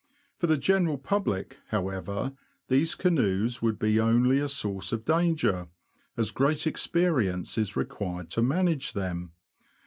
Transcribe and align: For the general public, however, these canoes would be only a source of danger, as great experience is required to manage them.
For 0.39 0.47
the 0.47 0.57
general 0.57 0.97
public, 0.97 1.59
however, 1.67 2.33
these 2.69 2.95
canoes 2.95 3.61
would 3.61 3.77
be 3.77 3.99
only 3.99 4.39
a 4.39 4.49
source 4.49 4.91
of 4.91 5.05
danger, 5.05 5.67
as 6.17 6.31
great 6.31 6.65
experience 6.65 7.55
is 7.55 7.75
required 7.75 8.31
to 8.31 8.41
manage 8.41 8.93
them. 8.93 9.33